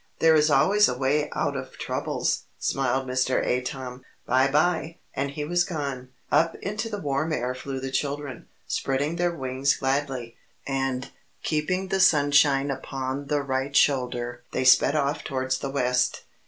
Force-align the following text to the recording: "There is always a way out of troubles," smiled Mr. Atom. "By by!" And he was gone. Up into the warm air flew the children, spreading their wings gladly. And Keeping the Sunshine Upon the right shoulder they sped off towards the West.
"There 0.17 0.33
is 0.33 0.49
always 0.49 0.87
a 0.87 0.97
way 0.97 1.29
out 1.35 1.55
of 1.55 1.77
troubles," 1.77 2.45
smiled 2.57 3.05
Mr. 3.07 3.35
Atom. 3.45 4.01
"By 4.25 4.47
by!" 4.47 4.97
And 5.15 5.29
he 5.29 5.45
was 5.45 5.63
gone. 5.63 6.09
Up 6.31 6.55
into 6.55 6.89
the 6.89 6.97
warm 6.97 7.31
air 7.31 7.53
flew 7.53 7.79
the 7.79 7.91
children, 7.91 8.47
spreading 8.65 9.17
their 9.17 9.29
wings 9.35 9.77
gladly. 9.77 10.37
And 10.65 11.11
Keeping 11.43 11.89
the 11.89 11.99
Sunshine 11.99 12.71
Upon 12.71 13.27
the 13.27 13.43
right 13.43 13.75
shoulder 13.75 14.41
they 14.53 14.63
sped 14.63 14.95
off 14.95 15.23
towards 15.23 15.59
the 15.59 15.69
West. 15.69 16.23